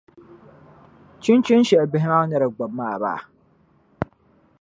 Chinchini 1.21 1.67
shɛli 1.67 1.87
bihi 1.91 2.07
maa 2.11 2.25
ni 2.29 2.35
di 2.41 2.47
gbubi 2.55 2.75
maa 2.77 2.95
baa? 3.01 3.19